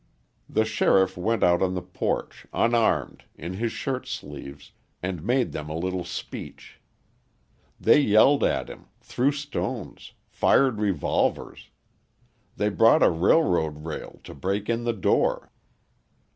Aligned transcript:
The 0.49 0.65
sheriff 0.65 1.15
went 1.15 1.43
out 1.43 1.61
on 1.61 1.75
the 1.75 1.81
porch, 1.83 2.47
unarmed, 2.53 3.25
in 3.37 3.53
his 3.53 3.71
shirt 3.71 4.07
sleeves, 4.07 4.71
and 5.03 5.21
made 5.23 5.51
them 5.51 5.69
a 5.69 5.77
little 5.77 6.03
speech. 6.05 6.81
They 7.79 7.99
yelled 7.99 8.43
at 8.43 8.67
him, 8.67 8.87
threw 9.01 9.31
stones, 9.31 10.13
fired 10.27 10.79
revolvers. 10.79 11.69
They 12.55 12.69
brought 12.69 13.03
a 13.03 13.11
railroad 13.11 13.85
rail 13.85 14.19
to 14.23 14.33
break 14.33 14.67
in 14.71 14.85
the 14.85 14.93
door. 14.93 15.51